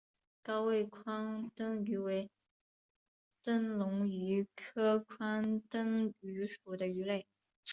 [0.41, 2.31] 高位眶灯鱼为
[3.43, 7.27] 灯笼鱼科眶灯鱼属的鱼类。